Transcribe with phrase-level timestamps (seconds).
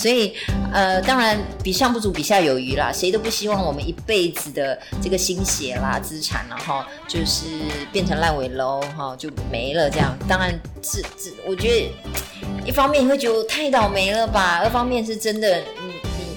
[0.00, 0.32] 所以
[0.72, 2.90] 呃，当然比上不足，比下有余啦。
[2.90, 7.44] 谁都不希望我们一辈子的这个心血啦、资产，然后就是
[7.92, 10.16] 变成烂尾楼哈，就没了这样。
[10.26, 11.90] 当然，这这，我觉得
[12.64, 15.92] 一方面你会觉得太倒霉了吧，二方面是真的，你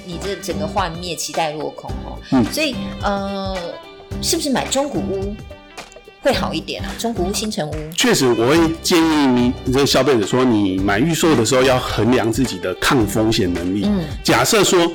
[0.06, 2.20] 你你这整个幻灭，期待落空哦。
[2.32, 3.58] 嗯，所以呃，
[4.22, 5.34] 是不是买中古屋？
[6.24, 7.74] 会好一点啊，中古屋、新城屋。
[7.96, 13.84] 确实，我会建议你，这个消费者说，你买预售的时候要衡量自己的抗风险能力。
[13.86, 14.92] 嗯，假设说。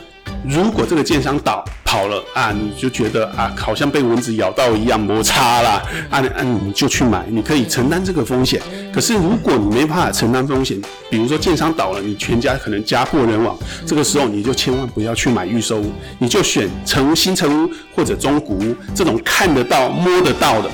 [0.46, 8.60] 如果这个建商倒跑了啊，你就觉得啊，好像被蚊子咬到一样摩擦啦，啊啊，你就去买，你可以承担这个风险。
[8.92, 10.79] 可是如果你没办法承担风险，
[11.10, 20.70] 比如说建商倒了，你全家可能家破人亡，这个时候你就千万不要去买预售屋，你就选成新城屋或者中古屋这种看得到、摸得到的，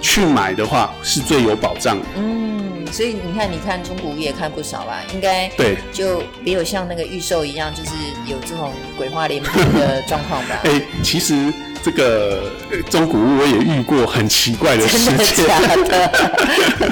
[0.00, 1.98] 去买的话是最有保障。
[2.16, 5.02] 嗯所以你看，你看中古屋也看不少吧？
[5.12, 7.90] 应该对，就没有像那个预售一样，就是
[8.26, 10.60] 有这种鬼话连篇的状况吧？
[10.64, 11.52] 哎，其实。
[11.82, 12.42] 这个
[12.90, 16.10] 中古屋我也遇过很奇怪的事情，真的假的？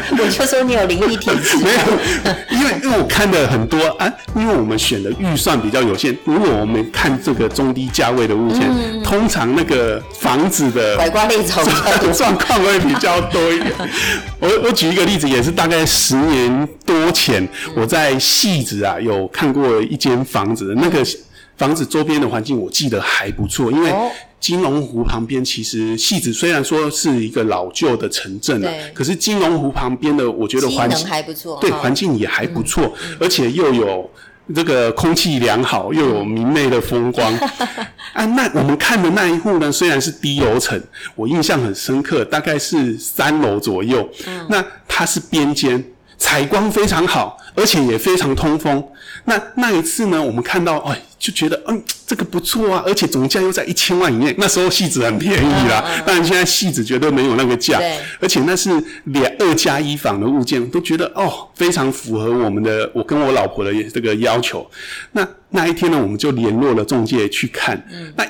[0.18, 1.56] 我就说你有灵异体质。
[1.58, 1.78] 没有，
[2.50, 6.16] 因为因为我看的很多啊，因为我们选的预算比较有限。
[6.24, 8.62] 如果我们看这个中低价位的物件，
[9.02, 11.62] 通常那个房子的拐瓜裂枣
[12.14, 13.72] 状况会比较多一点。
[14.38, 21.04] 我我举一个例子，也是大概十年多前，我在戏子啊有看过一间房子，那个
[21.58, 23.92] 房子周边的环境我记得还不错，因为。
[24.38, 34.08] 金龙湖旁边其实戏子虽然说是一个老旧的城镇啊，可是金龙湖旁边的我觉得环境还不错，对环境也还不错，而且又有
[34.54, 37.34] 这个空气良好，又有明媚的风光。
[38.12, 40.80] 啊，那我们看的那一户呢，虽然是低楼层，
[41.14, 44.08] 我印象很深刻，大概是三楼左右。
[44.48, 45.82] 那它是边间，
[46.18, 48.82] 采光非常好，而且也非常通风。
[49.24, 54.34] 那那一次呢，我们看到，哎，就觉得，嗯，这个不错啊，而且总价又在一千万以内。
[54.38, 57.80] 那时候戏子很便宜啦，当然现在戏子绝对没有那个价。
[58.20, 58.70] 而且那是
[59.04, 64.68] 两二加一房的物件，都觉得哦，非常符合我们的，我跟我老婆的这个要求。
[65.12, 67.84] 那那一天呢，我们就联络了中介去看。
[67.92, 68.12] 嗯。
[68.16, 68.24] 那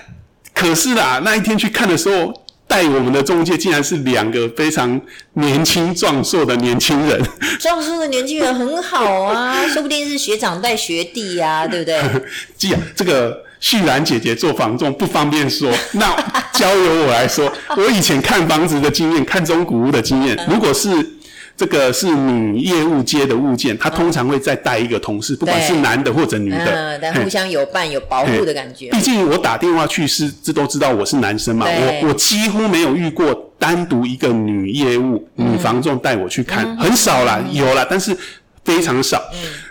[0.54, 2.45] 可是啦，那一天去看的时候。
[2.76, 5.00] 带我们的中介竟然是两个非常
[5.32, 7.18] 年轻壮硕的年轻人，
[7.58, 11.98] 壮硕的年轻人很好啊， 说不定是学长带学弟呀，对不对？
[12.58, 16.14] 既然这个旭然姐姐做房仲不方便说，那
[16.52, 21.15] 交由我来说，我以前看房子的经验，看中古屋的经验，如果是。
[21.56, 28.90] 这个是女业务接的物件，她通常会再带一个同事，不管是男的或者女的，但互相有伴有保护的感觉。
[28.90, 38.16] 毕竟我打电话去是这都知道我是男生嘛，我我几乎没有遇过单独一个女业务女房仲带我去看，很少啦，有啦，但是
[38.64, 39.22] 非常少。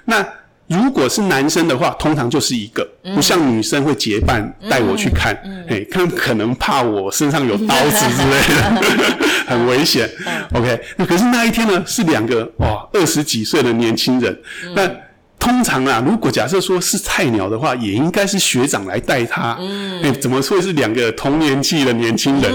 [0.06, 0.26] 那。
[0.68, 5.38] 如果是男生的话，通常就是一个，不像女生会结伴带我去看，
[5.70, 10.10] 哎，看可能怕我身上有刀子之类的， 很危险。
[10.54, 14.36] OK，那可是那一天呢，是两个哇二十几岁的年轻人。
[14.76, 14.90] 那
[15.38, 19.56] 通常啊，如果假设说是菜鸟的话，也应该是学长来带他。
[20.02, 22.52] 哎，怎么会是两个同年纪的年轻人？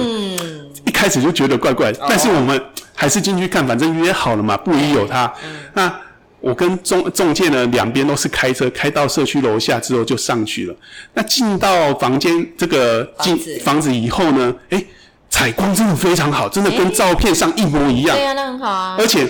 [0.84, 2.60] 一开始就觉得怪怪，但是我们
[2.92, 5.32] 还是进去看，反正约好了嘛，不宜有他。
[5.74, 5.92] 那。
[6.40, 10.74] 我跟中中介呢，两边都是开车，开到社区楼下之后就上去了。
[11.14, 14.82] 那进到房间这个进房子以后呢，哎，
[15.28, 18.16] 采光真的非常好，真的跟照片上一模一样。
[18.16, 18.96] 对啊，那很好啊。
[18.98, 19.28] 而且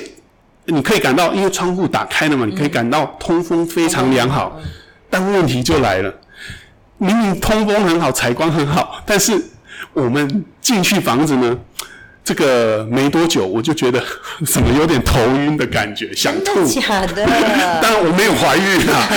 [0.66, 4.60] 你可以感到，因为窗户打开了嘛，你可以感到通风非常良好。
[5.10, 6.15] 但问题就来了，
[6.98, 9.44] 明明通风很好，采光很好，但是
[9.92, 11.59] 我们进去房子呢？
[12.31, 14.01] 这个没多久，我就觉得
[14.47, 16.65] 怎么有点头晕的感觉，想吐。
[16.65, 17.27] 假的？
[17.83, 19.09] 当然我没有怀孕啊。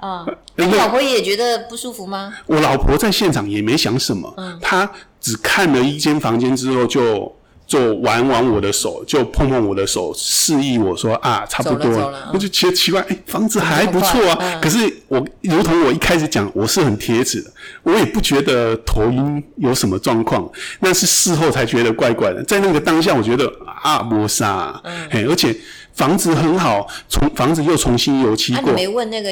[0.00, 0.26] 啊，
[0.56, 2.34] 你老婆也觉得不舒服吗？
[2.46, 4.90] 我老婆在现场也没想什么，她
[5.20, 7.32] 只看了一间房间之后就。
[7.66, 12.30] 就玩玩我的手，就碰碰我的手，示意我说啊，差不多了。
[12.32, 14.60] 我就觉得奇怪，哎，房子还不错啊。
[14.60, 14.78] 可是
[15.08, 17.50] 我如同我一开始讲，我是很贴纸的，
[17.82, 20.48] 我也不觉得头晕有什么状况。
[20.80, 23.50] 那是事后才觉得怪怪的，在那个当下，我觉得
[23.82, 25.56] 啊，磨砂，嘿，而且
[25.94, 28.72] 房子很好，重房子又重新油漆过，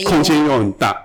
[0.04, 0.96] 空间又很大。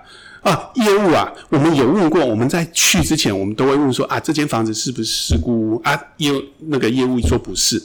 [0.41, 5.99] 啊，业务啊，我们有问过，我们在去之前，我们都会问说啊，这间房子是不是事故啊？
[6.17, 6.31] 业
[6.67, 7.81] 那个业务说不是。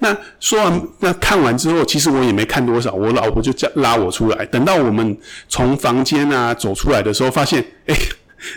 [0.00, 4.44] 那说完，那看完之后，其实我也没看多少，我老婆就叫拉我出来。
[4.46, 5.16] 等到我们
[5.48, 7.96] 从房间啊走出来的时候，发现，哎，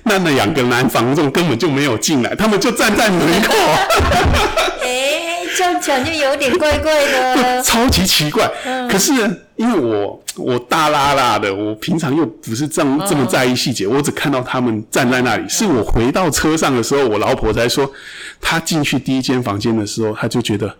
[0.03, 3.53] 那两个男房仲根本就没有进来，他们就站在门口。
[4.83, 5.14] 哎，
[5.55, 8.49] 这样讲就有点怪怪的， 超级奇怪。
[8.89, 15.47] 可是呢，因为我我大拉拉的，我平常又不是这么这么在意细节，我只看到他们站在那里。
[15.47, 17.89] 是我回到车上的时候，我老婆才说，
[18.41, 20.75] 她进去第一间房间的时候，她就觉得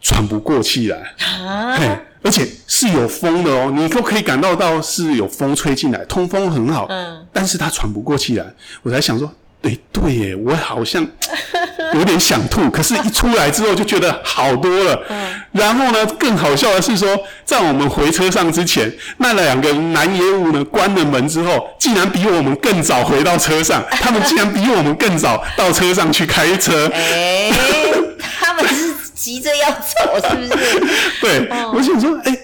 [0.00, 0.96] 喘不过气来
[1.44, 1.78] 啊，
[2.22, 6.86] 而且是有风的哦，你都可以感到到是有风吹进来，通风很好。
[6.90, 8.44] 嗯，但是她喘不过气来，
[8.82, 9.30] 我才想说。
[9.62, 11.06] 对对耶，我好像
[11.98, 15.02] 有点想吐，可是一出来之后就觉得好多了。
[15.52, 23.84] 然后呢，更好笑的是说，在我们回车上之前，那两个男业务呢关了门之后，竟然比我们更早回到车上。
[23.90, 26.88] 他们竟然比我们更早到车上去开车。
[26.94, 27.50] 哎，
[28.40, 30.50] 他们是急着要走，是不是？
[31.20, 32.36] 对，我想说，哎。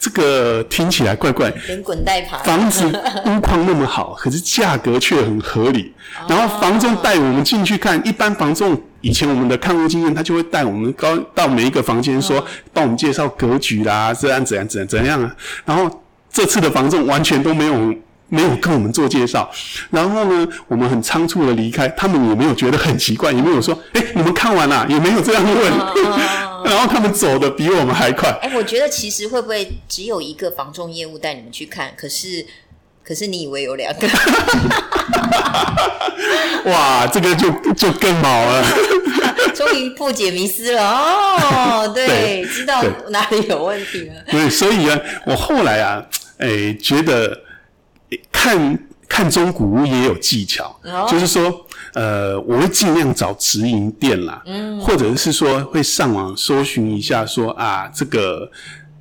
[0.00, 2.38] 这个听起来怪怪，连滚带爬。
[2.38, 2.86] 房子
[3.26, 5.92] 屋况那么好，可是价格却很合理。
[6.28, 15.36] 然后房仲带我们进去看，一般房仲以前我们的看屋经验，他就会带我们高到每一个房间，说帮我们介绍格局啦，这样怎样怎样怎样啊。
[15.64, 16.02] 然后
[16.32, 17.94] 这次的房仲完全都没有
[18.28, 19.50] 没有跟我们做介绍。
[19.90, 25.72] 然后呢，我们很仓促的离开，他们也没有觉得很奇怪，也没有说，哎，你们看完了，也没有这样问。
[26.64, 28.28] 然后他们走的比我们还快。
[28.42, 31.92] 哎，我觉得其实会不会只有一个房仲业务带你们去看？
[31.96, 32.44] 可是，
[33.08, 34.06] 可是你以为有两个？
[36.70, 38.62] 哇，这个就就更毛了。
[39.56, 44.14] 终于破解迷思了哦，对，知道哪里有问题了。
[44.30, 46.04] 对，所以啊，我后来啊，
[46.36, 47.40] 哎，觉得
[48.30, 48.78] 看
[49.08, 50.78] 看中古屋也有技巧，
[51.10, 51.64] 就是说。
[51.94, 58.50] 呃，我会尽量找直营店啦，嗯，或者是说会上网搜寻一下，说啊，这个。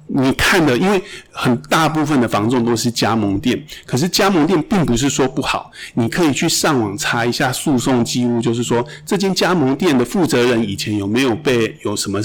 [0.09, 1.01] 你看的，因为
[1.31, 12.21] 很大部分的房仲都是加盟店，可是加盟店并不是说不好，你可以去上网查一下诉讼记录，就是说这间加盟店的负责人以前有没有被有什么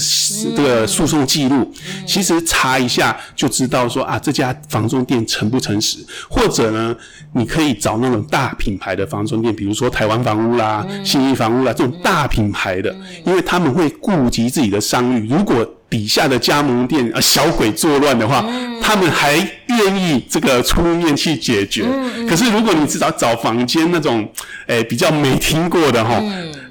[0.56, 1.72] 这个诉讼记录，
[2.06, 5.98] 其实查一下就知道说啊这家房仲店诚不诚实，
[6.30, 6.94] 或者呢，
[7.32, 12.94] 你可以找那种大品牌的房仲店，比如说台湾房屋啦、信义房屋啦这种大品牌的，
[13.26, 15.68] 因为他们会顾及自己的商誉，如果。
[15.92, 18.40] 底下的加盟店啊，小鬼作乱的话，
[18.80, 19.34] 他们还
[19.66, 21.84] 愿意这个出面去解决。
[22.26, 24.26] 可是如果你至少找房间那种，
[24.68, 26.18] 诶比较没听过的哈，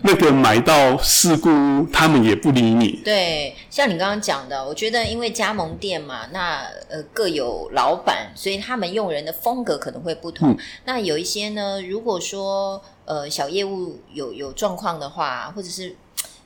[0.01, 2.99] 那个买到事故，他们也不理你。
[3.05, 10.57] 对，像你刚刚讲的，我觉得因为加盟店嘛，那呃各有老板，所以他们用人的风格可能会不同。
[10.85, 15.95] 那有一些呢，如果说呃小业务有有状况的话，或者是。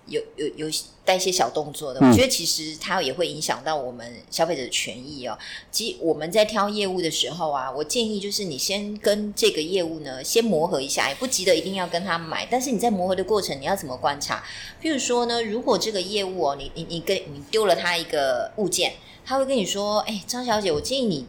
[0.08, 0.68] 有有有
[1.04, 5.38] 带一些小动作的，我觉得其实它也会影响到我们消费者的权益哦。
[5.72, 12.48] 其实我们在挑业务的时候啊，我建议就是你先跟这个业务呢先磨合一下，也不急得一定要跟他买。
[12.50, 14.44] 但是你在磨合的过程，你要怎么观察？
[14.82, 18.94] 譬如说呢，如果这个业务哦，你你你跟你丢了他一个物件，
[19.26, 21.26] 他会跟你说：“哎，张小姐，我建议你。”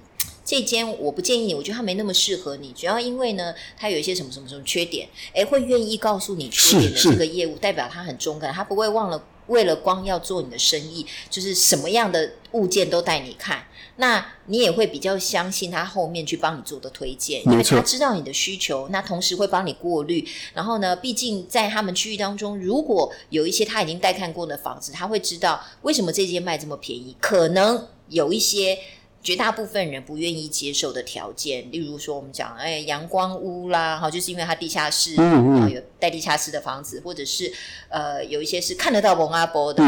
[0.47, 13.67] 这间我不建议你，我觉得它没那么适合你，主要因为呢，它有一些什么什么什么缺点，哎，会愿意告诉你缺点的这个业务，代表他很中肯，他不会忘了为了光要做你的生意，就是什么样的物件都带你看，
[13.97, 28.79] 那你也会比较相信他后面去帮你做的推荐，因为他知道你的需求，那同时会帮你过滤，然后呢，毕竟在他们区域当中，如果有一些他已经带看过的房子，他会知道为什么这间卖这么便宜，可能有一些。
[29.27, 37.53] 绝大部分人不愿意接受的条件，例如说我们讲，哎，阳光屋啦，哈，就是因为它地下室，嗯有带地下室的房子，或者是
[37.89, 39.83] 呃，有一些是看得到蒙阿波的。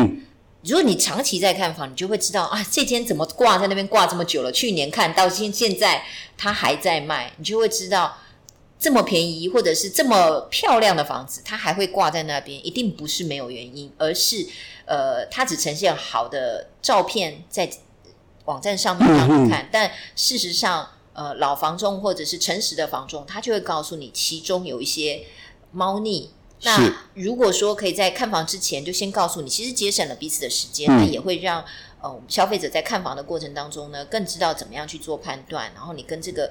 [0.64, 4.50] 如果你长期在看房，你就会知道啊，这间怎么挂在那边挂这么久了？
[4.50, 6.02] 去年看到现现在
[6.36, 8.18] 它还在卖，你就会知道
[8.76, 14.44] 这么便宜或者是这么漂亮的房子，它还会挂在那边，一定不是没有原因，而是
[14.84, 17.70] 呃，它只呈现好的照片在。
[18.48, 25.26] 网站上面让你看，但事实上，呃，老房仲或者是诚实的房仲，他就会告诉你其中有一些
[25.70, 26.30] 猫腻。
[26.62, 31.64] 那如果说可以在看房之前就先告诉你，其实节省了彼此的时间，那也会让。
[32.00, 36.48] 呃，消费者在看房的过程当中呢，更知道怎么样去做判断，然后你跟这个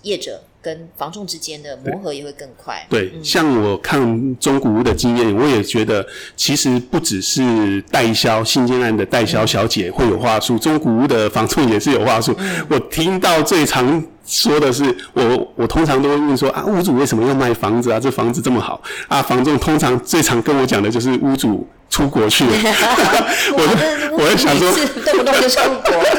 [0.00, 2.86] 业者跟房仲之间的磨合也会更快。
[2.88, 6.06] 对，像我看中古屋的经验，我也觉得
[6.38, 12.34] 其实不只是代销新建案的代销小姐会有话术，中古屋的房仲也是有话术。
[12.70, 17.98] 我听到最常说的是，我我通常都会问说啊，屋主为什么要卖房子啊？
[17.98, 19.22] 这房子这么好啊？
[19.22, 21.66] 房仲通常最常跟我讲的就是屋主。
[21.90, 22.52] 出国去了，
[23.56, 24.70] 我就我就想说，
[25.06, 25.58] 动不动就出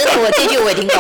[0.06, 0.14] 国。
[0.14, 0.96] 真的，我这句我也听过。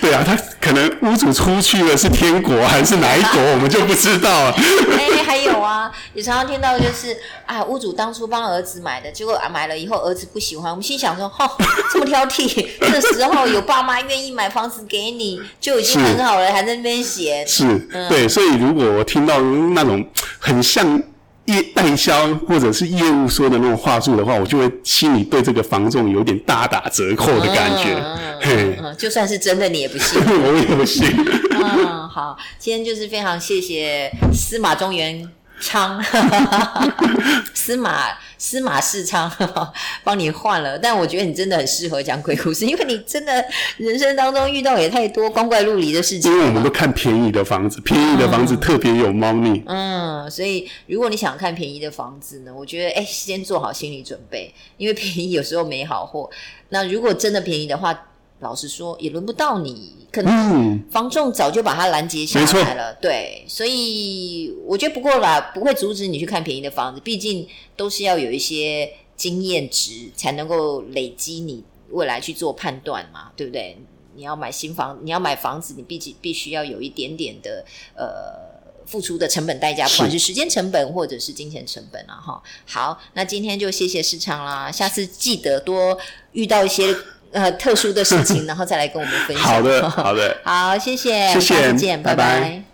[0.00, 4.54] 对啊，他可能屋主出去了是天国还是哪一国，我们就不知道了。
[4.96, 11.50] 哎，还有啊，你常常听到就是啊，屋主当初帮儿子买的，结果啊买了以后儿子不喜欢，我们心想说，哈，
[11.92, 17.44] 这么挑剔， 这时候有爸妈愿意买房子给你，就已经很好了，还在那边写。
[17.46, 20.04] 是，对，所以如果我听到那种
[20.38, 21.02] 很像。
[21.46, 28.00] 业代销或者是业务说的那种话术的话，我就会心里对这个房仲有点大打折扣的感觉。
[28.44, 30.20] 嗯，就算是真的，你也不信。
[30.20, 31.06] 我也不信。
[31.50, 35.28] 嗯，好，今天就是非常谢谢司马中原。
[35.60, 36.02] 仓，
[37.54, 39.30] 司马司马世昌
[40.02, 43.44] 帮你换了，但我觉得你真的很适合讲鬼故事，因为你真的
[43.76, 46.30] 人生当中遇到也太多光怪陆离的事情。
[46.32, 49.62] 因为我们都看便宜的房子，便宜的房子特别有猫腻。
[49.66, 56.28] 嗯，所以如果你想看便宜的房子呢，我觉得哎，先做好心理准备，因为便宜有时候没好货。
[56.70, 57.96] 那如果真的便宜的话，
[58.42, 62.92] 老实说，也轮不到你，可能房仲早就把它拦截下来了。
[63.00, 67.46] 对，所以我觉得不过啦，不会阻止你去看便宜的房子，毕竟
[67.76, 73.78] 都是要有一些经验值才能够累积你未来去做判断嘛，对不对？
[74.16, 82.14] 你要买新房，你要买房子，你毕竟必须要有一点点的呃付出的成本代价，不管是时间成本或者是金钱成本啊。
[82.16, 85.96] 哈，好，那今天就谢谢市场啦，下次记得多
[86.32, 86.92] 遇到一些。
[87.32, 89.44] 呃，特殊的事情，然后再来跟我们分享。
[89.48, 92.71] 好的， 好的，好，谢谢，谢谢，再见，拜拜。